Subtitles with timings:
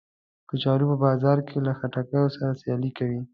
[0.49, 3.21] کچالو په بازار کې له خټکیو سره سیالي کوي